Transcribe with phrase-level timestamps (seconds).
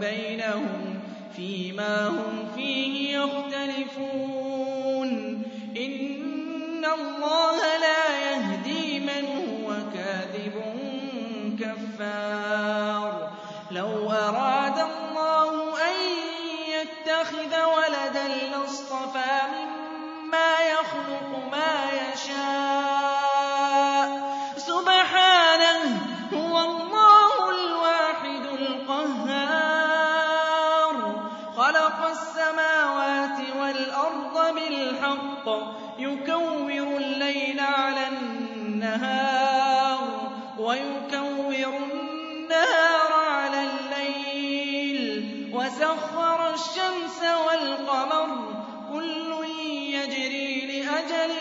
[0.00, 1.00] بينهم
[1.36, 5.08] فيما هم فيه يختلفون
[5.76, 10.54] إن الله لا يهدي من هو كاذب
[11.60, 13.30] كفار
[13.70, 14.65] لو أراد
[41.52, 48.28] يُكَوِّرُ النَّهَارَ عَلَى اللَّيْلِ وَسَخَّرَ الشَّمْسَ وَالْقَمَرَ
[48.92, 49.30] كُلٌّ
[49.96, 51.32] يَجْرِي لِأَجَلٍ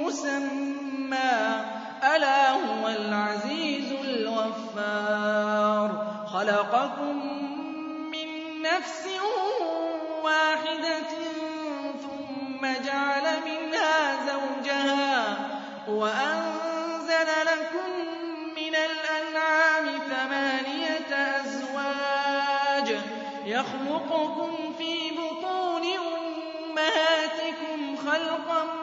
[0.00, 1.64] مُّسَمًّى
[2.02, 2.04] ۗ.
[2.04, 5.88] أَلَا هُوَ الْعَزِيزُ الْغَفَّارُ.
[6.32, 7.16] خَلَقَكُم
[8.12, 8.28] مِّن
[8.62, 9.04] نَّفْسٍ
[10.24, 11.12] وَاحِدَةٍ
[12.02, 15.36] ثُمَّ جَعَلَ مِنْهَا زَوْجَهَا
[15.88, 16.59] وَأَنزَلَ
[23.60, 28.79] يَخْلُقُكُمْ فِي بُطُونِ أُمَّهَاتِكُمْ خَلْقًا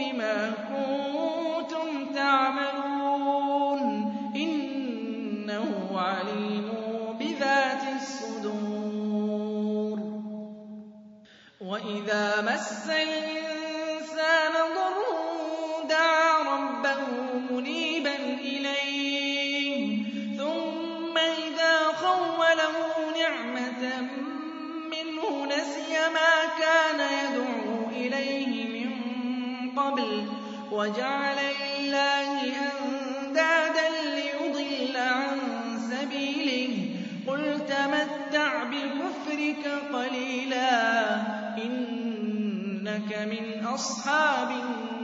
[0.00, 0.36] بِمَا
[0.70, 3.80] كُنتُمْ تَعْمَلُونَ
[4.36, 5.68] إِنَّهُ
[6.00, 6.68] عَلِيمٌ
[7.20, 9.98] بِذَاتِ الصُّدُورِ.
[11.60, 14.54] وَإِذَا مَسَّ الْإِنسَانَ
[30.80, 35.38] وَجَعَلَ لِلَّهِ أَندَادًا لِّيُضِلَّ عَن
[35.90, 36.72] سَبِيلِهِ
[37.26, 37.30] ۗ.
[37.30, 44.99] قُلْ تَمَتَّعْ بِكُفْرِكَ قَلِيلًا ۖ إِنَّكَ مِنْ أَصْحَابِ النَّارِ.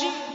[0.00, 0.25] شئت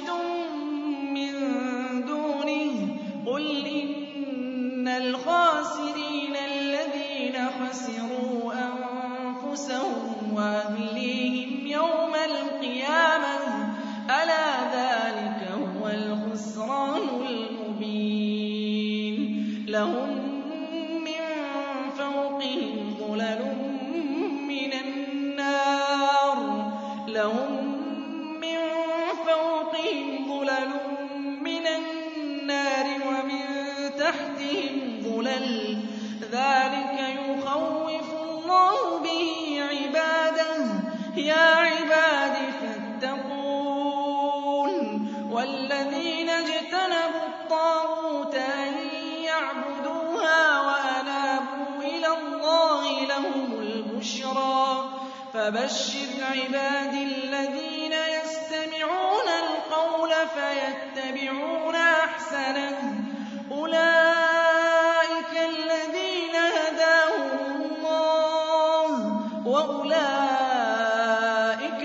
[55.51, 63.03] فَبَشِّرْ عِبَادِي الَّذِينَ يَسْتَمِعُونَ الْقَوْلَ فَيَتَّبِعُونَ أَحْسَنَهُ ۚ.
[63.51, 70.01] أُولَٰئِكَ الَّذِينَ هَدَاهُمُ اللَّهُ ۖ وَأُولَٰئِكَ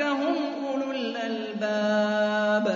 [0.00, 0.36] هُمْ
[0.66, 2.66] أُولُو الْأَلْبَابِ.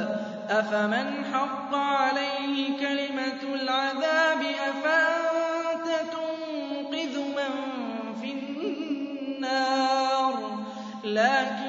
[11.20, 11.69] لَٰكِنِ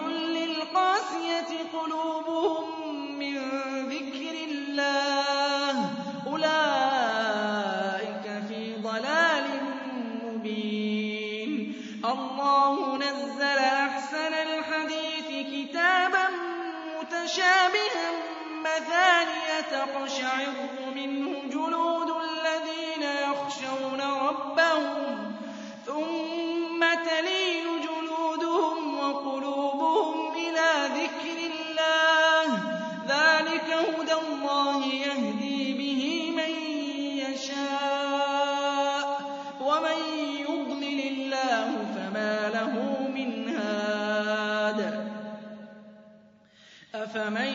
[17.31, 18.11] مُّتَشَابِهًا
[18.61, 25.35] مَّثَانِيَ تَقْشَعِرُّ مِنْهُ جُلُودُ الَّذِينَ يَخْشَوْنَ رَبَّهُمْ
[25.85, 30.20] ثُمَّ تَلِينُ جُلُودُهُمْ وَقُلُوبُهُمْ
[47.11, 47.53] أَفَمَن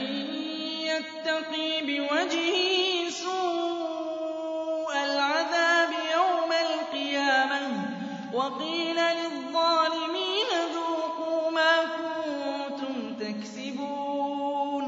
[0.85, 14.87] يَتَّقِي بِوَجْهِهِ سُوءَ الْعَذَابِ يَوْمَ الْقِيَامَةِ ۚ وَقِيلَ لِلظَّالِمِينَ ذُوقُوا مَا كُنتُمْ تَكْسِبُونَ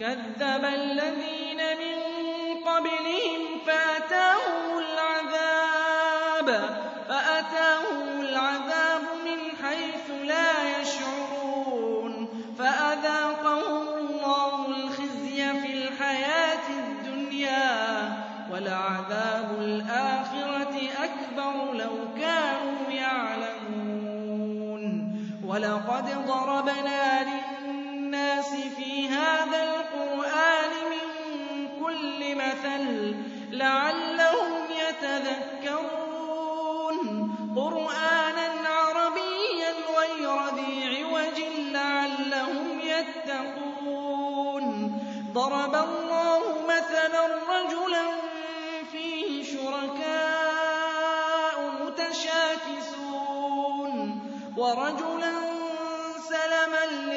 [0.00, 1.39] كَذَّبَ الَّذِينَ
[26.60, 31.06] ضَرَبْنَا لِلنَّاسِ فِي هَٰذَا الْقُرْآنِ مِن
[31.84, 33.14] كُلِّ مَثَلٍ
[33.52, 34.52] لَّعَلَّهُمْ
[34.88, 36.98] يَتَذَكَّرُونَ
[37.56, 41.38] قُرْآنًا عَرَبِيًّا غَيْرَ ذِي عِوَجٍ
[41.72, 44.64] لَّعَلَّهُمْ يَتَّقُونَ
[45.32, 48.06] ضَرَبَ اللَّهُ مَثَلًا رَّجُلًا
[48.92, 53.98] فِيهِ شُرَكَاءُ مُتَشَاكِسُونَ
[54.56, 55.49] وَرَجُلًا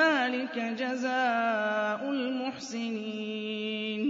[0.00, 4.02] ذلك جزاء المحسنين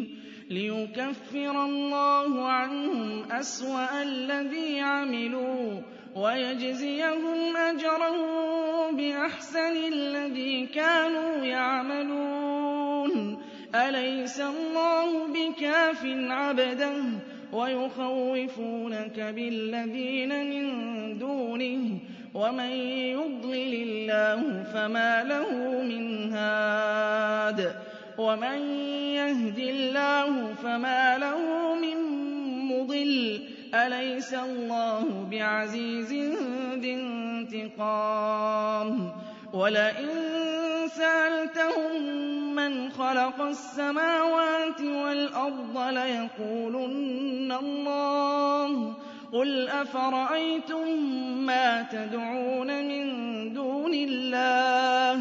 [0.50, 5.80] ليكفر الله عنهم أسوأ الذي عملوا
[6.16, 13.38] ويجزيهم أجرهم بأحسن الذي كانوا يعملون.
[13.74, 16.92] أليس الله بكاف عبده
[17.52, 20.64] ويخوفونك بالذين من
[21.18, 22.00] دونه
[22.34, 22.70] ومن
[23.16, 25.50] يضلل الله فما له
[25.82, 27.74] من هاد
[28.18, 28.58] ومن
[29.14, 31.38] يهد الله فما له
[31.74, 31.98] من
[32.70, 33.40] مضل
[33.74, 36.12] أليس الله بعزيز
[36.78, 39.10] ذي انتقام
[39.52, 40.08] ولئن
[40.88, 42.02] سألتهم
[42.54, 48.94] من خلق السماوات والأرض ليقولن الله
[49.32, 50.88] قُلْ أَفَرَأَيْتُم
[51.46, 53.04] مَّا تَدْعُونَ مِن
[53.54, 55.14] دُونِ اللَّهِ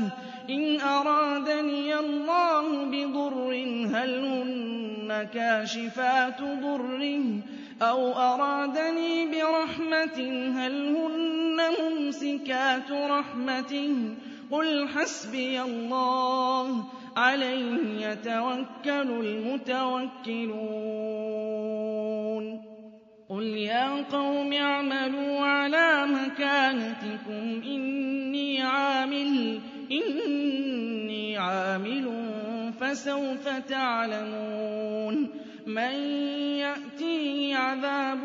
[0.49, 3.51] إِنْ أَرَادَنِيَ اللَّهُ بِضُرٍّ
[3.93, 7.21] هَلْ هُنَّ كَاشِفَاتُ ضُرِّهِ
[7.81, 10.19] أَوْ أَرَادَنِي بِرَحْمَةٍ
[10.57, 13.95] هَلْ هُنَّ مُمْسِكَاتُ رَحْمَتِهِ
[14.51, 16.85] قُلْ حَسْبِيَ اللَّهُ
[17.17, 20.59] عَلَيْهِ يَتَوَكَّلُ الْمُتَوَكِّلُونَ
[23.29, 29.59] قُلْ يَا قَوْمِ اعْمَلُوا عَلَىٰ مَكَانَتِكُمْ إِنِّي عَامِلٌ
[29.91, 32.05] إِنِّي عَامِلٌ
[32.81, 35.29] فَسَوْفَ تَعْلَمُونَ
[35.67, 35.93] مَن
[36.57, 38.19] يَأْتِيهِ عَذَابٌ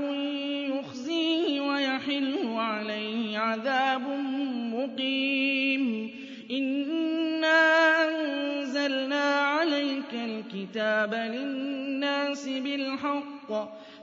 [0.72, 4.08] يُخْزِيهِ وَيَحِلُّ عَلَيْهِ عَذَابٌ
[4.74, 6.10] مُّقِيمٌ
[6.50, 7.60] إِنَّا
[8.08, 13.83] أَنزَلْنَا عَلَيْكَ الْكِتَابَ لِلنَّاسِ بِالْحَقِّ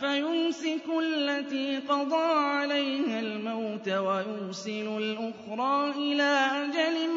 [0.00, 7.10] فَيُمْسِكُ الَّتِي قَضَىٰ عَلَيْهَا الْمَوْتَ وَيُرْسِلُ الْأُخْرَىٰ إِلَىٰ أَجَلٍ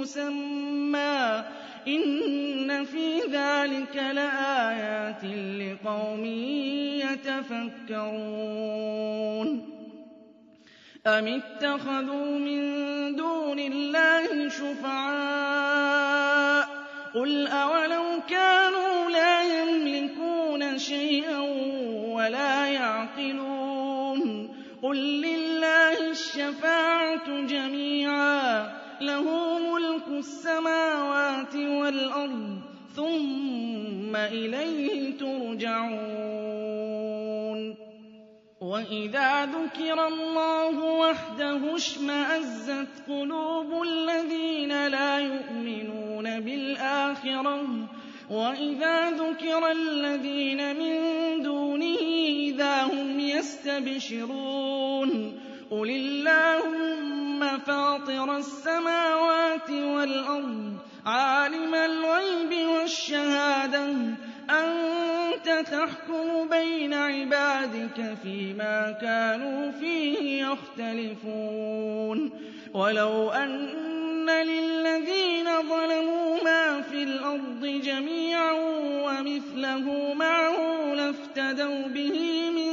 [0.00, 1.44] مُّسَمًّى ۚ.
[1.88, 6.24] إِنَّ فِي ذَٰلِكَ لَآيَاتٍ لِّقَوْمٍ
[7.04, 7.88] يَتَفَكَّرُونَ.
[11.06, 12.62] أَمِ اتَّخَذُوا مِن
[13.16, 15.72] دُونِ اللَّهِ شُفَعَاءَ
[16.66, 16.68] ۚ؟
[17.14, 20.31] قُلْ أَوَلَوْ كَانُوا لَا يَمْلِكُونَ
[20.82, 21.40] شَيْئًا
[22.14, 24.48] وَلَا يَعْقِلُونَ.
[24.82, 28.70] قُل لِّلَّهِ الشَّفَاعَةُ جَمِيعًا ۖ
[29.02, 32.62] لَّهُ مُلْكُ السَّمَاوَاتِ وَالْأَرْضِ ۖ
[32.96, 35.92] ثُمَّ إِلَيْهِ تُرْجَعُونَ.
[38.60, 47.81] وَإِذَا ذُكِرَ اللَّهُ وَحْدَهُ اشْمَأَزَّتْ قُلُوبُ الَّذِينَ لَا يُؤْمِنُونَ بِالْآخِرَةِ.
[48.32, 50.96] وَإِذَا ذُكِرَ الَّذِينَ مِن
[51.42, 52.00] دُونِهِ
[52.48, 55.10] إِذَا هُمْ يَسْتَبْشِرُونَ
[55.70, 60.72] قُلِ اللَّهُمَّ فَاطِرَ السَّمَاوَاتِ وَالْأَرْضِ
[61.06, 63.88] عَالِمَ الْغَيْبِ وَالشَّهَادَةِ
[65.48, 72.30] أَنتَ تَحْكُمُ بَيْنَ عِبَادِكَ فِيمَا كَانُوا فِيهِ يَخْتَلِفُونَ.
[72.74, 78.52] وَلَوْ أَنَّ لِلَّذِينَ ظَلَمُوا مَا فِي الْأَرْضِ جَمِيعًا
[79.06, 80.56] وَمِثْلَهُ مَعَهُ
[80.94, 82.70] لَافْتَدَوْا بِهِ مِن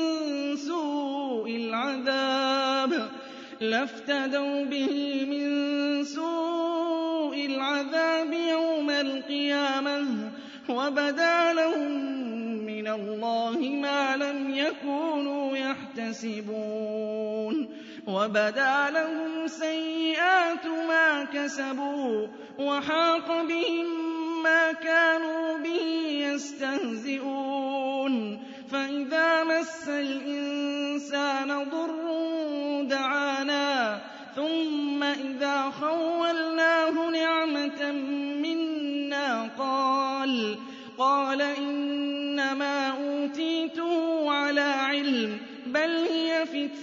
[0.56, 3.10] سُوءِ الْعَذَابِ
[3.62, 5.50] لَافْتَدَوْا بِهِ مِن
[6.04, 10.06] سُوءِ الْعَذَابِ يَوْمَ الْقِيَامَةِ
[10.70, 12.19] وَبَدَا لَهُم
[12.90, 17.00] اللَّهِ مَا لَمْ يَكُونُوا يَحْتَسِبُونَ
[18.08, 22.28] وَبَدَا لَهُمْ سَيِّئَاتُ مَا كَسَبُوا
[22.60, 23.86] وَحَاقَ بِهِم
[24.44, 25.84] مَّا كَانُوا بِهِ
[26.34, 28.14] يَسْتَهْزِئُونَ
[28.72, 32.04] فَإِذَا مَسَّ الْإِنسَانَ ضُرٌّ
[32.90, 34.02] دَعَانَا
[34.36, 36.09] ثُمَّ إِذَا خَوَّلْنَاهُ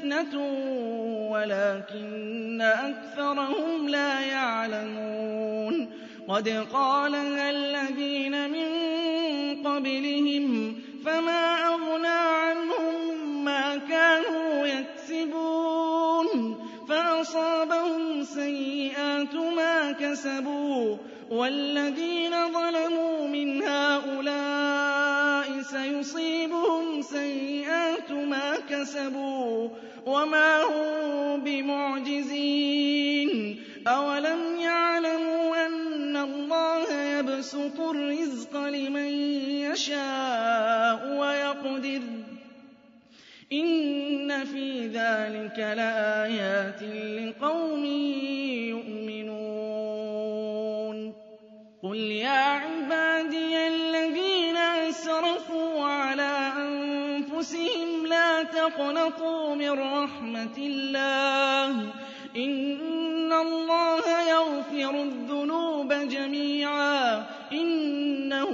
[0.07, 0.39] فِتْنَةٌ
[1.33, 5.89] وَلَٰكِنَّ أَكْثَرَهُمْ لَا يَعْلَمُونَ.
[6.29, 8.69] قَدْ قَالَهَا الَّذِينَ مِن
[9.67, 12.95] قَبْلِهِمْ فَمَا أَغْنَىٰ عَنْهُم
[13.45, 16.27] مَّا كَانُوا يَكْسِبُونَ.
[16.89, 20.97] فَأَصَابَهُمْ سَيِّئَاتُ مَا كَسَبُوا.
[21.31, 25.26] وَالَّذِينَ ظَلَمُوا مِنْ هَٰؤُلَاءِ
[25.71, 29.69] سَيُصِيبُهُمْ سَيِّئَاتُ مَا كَسَبُوا
[30.07, 33.31] وَمَا هُم بِمُعْجِزِينَ
[33.87, 39.11] أَوَلَمْ يَعْلَمُوا أَنَّ اللَّهَ يَبْسُطُ الرِّزْقَ لِمَن
[39.67, 42.03] يَشَاءُ وَيَقْدِرُ ۚ
[43.53, 47.85] إِنَّ فِي ذَٰلِكَ لَآيَاتٍ لِّقَوْمٍ
[48.75, 50.17] يُؤْمِنُونَ
[51.83, 52.76] قُلْ يَا
[57.37, 61.93] أَنفُسِهِمْ لَا تَقْنَطُوا مِن رَّحْمَةِ اللَّهِ ۚ
[62.37, 68.49] إِنَّ اللَّهَ يَغْفِرُ الذُّنُوبَ جَمِيعًا ۚ إِنَّهُ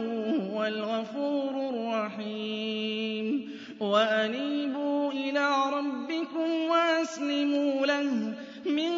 [0.52, 8.34] هُوَ الْغَفُورُ الرَّحِيمُ وَأَنِيبُوا إِلَىٰ رَبِّكُمْ وَأَسْلِمُوا لَهُ
[8.66, 8.92] مِن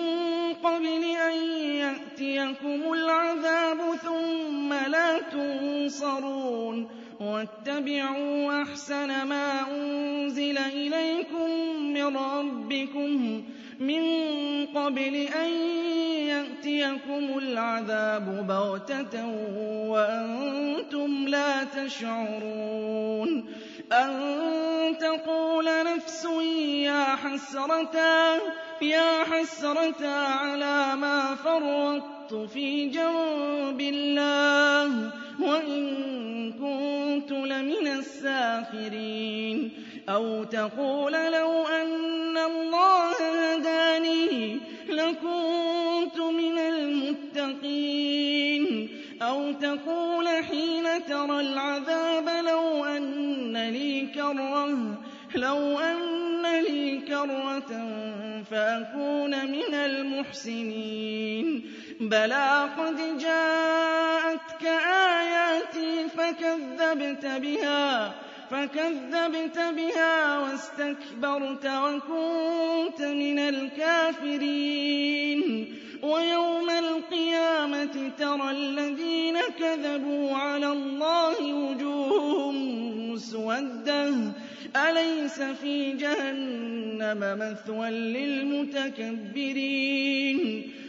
[0.64, 1.36] قَبْلِ أَن
[1.84, 6.88] يَأْتِيَكُمُ الْعَذَابُ ثُمَّ لَا تُنصَرُونَ
[7.20, 11.50] وَاتَّبِعُوا أَحْسَنَ مَا أُنزِلَ إِلَيْكُم
[11.94, 13.42] مِّن رَّبِّكُم
[13.80, 14.02] مِّن
[14.66, 15.50] قَبْلِ أَن
[16.26, 19.26] يَأْتِيَكُمُ الْعَذَابُ بَغْتَةً
[19.88, 23.44] وَأَنتُمْ لَا تَشْعُرُونَ
[23.92, 24.10] أَن
[24.98, 26.26] تَقُولَ نَفْسٌ
[28.82, 39.70] يَا حَسْرَتَا عَلَىٰ مَا فَرَّطتُ فِي جَنبِ اللَّهِ وَإِن كُنتُ لَمِنَ السَّاخِرِينَ
[40.08, 43.14] أَوْ تَقُولَ لَوْ أَنَّ اللَّهَ
[43.56, 44.56] هَدَانِي
[44.88, 47.84] لَكُنتُ مِنَ الْمُتَّقِينَ.
[49.22, 53.56] أَوْ تَقُولَ حِينَ تَرَى الْعَذَابَ لَوْ أَنَّ
[56.60, 57.72] لِي كَرَّةً
[58.50, 61.62] فَأَكُونَ مِنَ الْمُحْسِنِينَ.
[62.00, 66.08] بَلَىٰ قَدْ جَاءَتْكَ آيَاتِي
[68.50, 74.64] فَكَذَّبْتَ بِهَا وَاسْتَكْبَرْتَ وَكُنتَ مِنَ الْكَافِرِينَ
[76.02, 82.56] وَيَوْمَ الْقِيَامَةِ تَرَى الَّذِينَ كَذَبُوا عَلَى اللَّهِ وُجُوهُهُم
[83.10, 84.32] مُّسْوَدَّةٌ ۚ
[84.76, 89.24] أَلَيْسَ فِي جَهَنَّمَ مَثْوًى لِّلْمُتَكَبِّرِينَ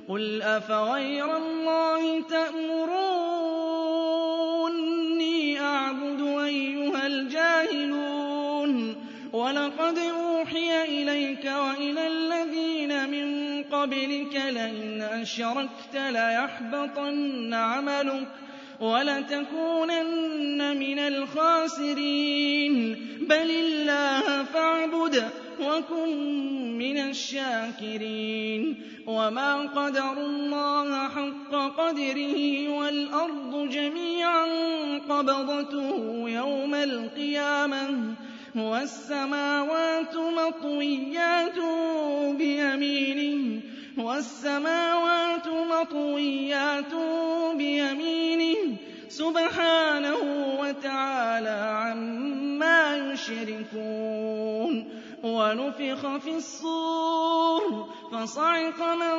[0.09, 2.95] قُلْ أَفَغَيْرَ اللَّهِ تَأْمُرُونِّي
[5.59, 8.95] أَعْبُدُ أَيُّهَا الْجَاهِلُونَ.
[9.33, 18.27] وَلَقَدْ أُوحِيَ إِلَيْكَ وَإِلَى الَّذِينَ مِن قَبْلِكَ لَئِنْ أَشْرَكْتَ لَيَحْبَطَنَّ عَمَلُكَ.
[18.81, 22.95] وَلَتَكُونَنَّ مِنَ الْخَاسِرِينَ.
[23.29, 25.23] بَلِ اللَّهَ فَاعْبُدْ
[25.61, 26.09] وَكُن
[26.77, 28.75] مِّنَ الشَّاكِرِينَ.
[29.07, 34.45] وَمَا قَدَرُوا اللَّهَ حَقَّ قَدْرِهِ وَالْأَرْضُ جَمِيعًا
[35.09, 38.15] قَبْضَتُهُ يَوْمَ الْقِيَامَةِ.
[38.55, 41.59] وَالسَّمَاوَاتُ مَطْوِيَّاتٌ
[42.37, 43.61] بِيَمِينِهِ
[43.97, 46.93] وَالسَّمَاوَاتُ مَطْوِيَّاتٌ
[47.57, 48.57] بِيَمِينِهِ
[49.07, 50.19] سُبْحَانَهُ
[50.59, 54.73] وَتَعَالَىٰ عَمَّا يُشْرِكُونَ
[55.23, 59.17] وَنُفِخَ فِي الصُّورِ فَصَعِقَ مَن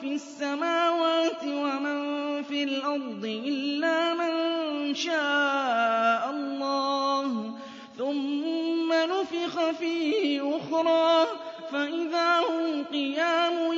[0.00, 2.00] فِي السَّمَاوَاتِ وَمَن
[2.42, 7.54] فِي الْأَرْضِ إِلَّا مَن شَاءَ اللَّهُ
[7.98, 11.26] ثُمَّ نُفِخَ فِيهِ أُخْرَىٰ
[11.72, 13.72] فَإِذَا هُمْ قِيَامٌ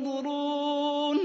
[0.00, 1.18] يَنظُرُونَ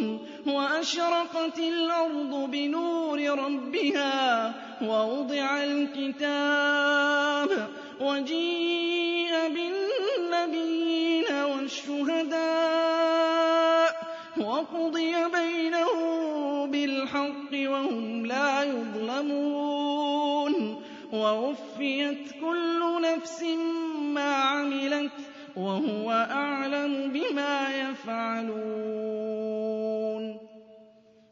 [0.47, 7.49] وَأَشْرَقَتِ الْأَرْضُ بِنُورِ رَبِّهَا وَوُضِعَ الْكِتَابُ
[8.01, 12.49] وَجِيءَ بِالنَّبِيِّينَ وَالشُّهَدَاءِ
[14.37, 20.53] وَقُضِيَ بَيْنَهُم بِالْحَقِّ وَهُمْ لَا يُظْلَمُونَ
[21.13, 23.43] وَوُفِّيَتْ كُلُّ نَفْسٍ
[23.99, 25.11] مَّا عَمِلَتْ
[25.59, 28.59] وَهُوَ أَعْلَمُ بِمَا يَفْعَلُونَ.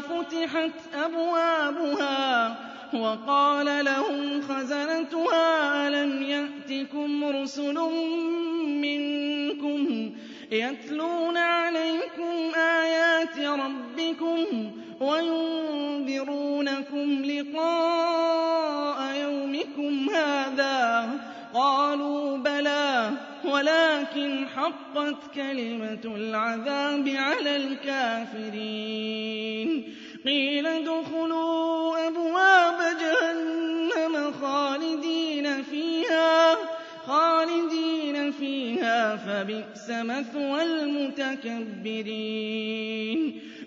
[0.00, 2.56] فُتِحَتْ أَبْوَابُهَا
[2.94, 7.74] وَقَالَ لَهُمْ خَزَنَتُهَا أَلَمْ يَأْتِكُمْ رُسُلٌ
[8.64, 10.12] مِّنكُمْ
[10.52, 21.10] يَتْلُونَ عَلَيْكُمْ آيَاتِ رَبِّكُمْ وَيُنذِرُونَكُمْ لِقَاءَ يَوْمِكُمْ هَٰذَا ۚ.
[21.54, 23.10] قَالُوا بَلَىٰ
[23.44, 29.68] وَلَٰكِنْ حَقَّتْ كَلِمَةُ الْعَذَابِ عَلَى الْكَافِرِينَ.
[30.24, 34.32] قِيلَ ادْخُلُوا أَبْوَابَ جَهَنَّمَ
[37.06, 42.00] خَالِدِينَ فِيهَا فَبِئْسَ مَثْوَى الْمُتَكَبِّرِينَ.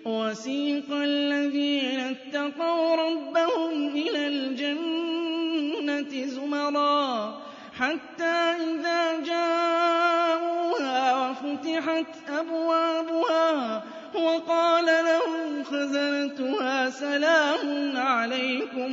[0.04, 7.42] وَسِيقَ الَّذِينَ اتَّقَوْا رَبَّهُمْ إِلَى الْجَنَّةِ زُمَرًا
[7.78, 13.82] حَتَّىٰ إِذَا جَاءُوهَا وَفُتِحَتْ أَبْوَابُهَا
[14.14, 18.92] وَقَالَ لَهُمْ خَزَنَتُهَا سَلَامٌ عَلَيْكُمْ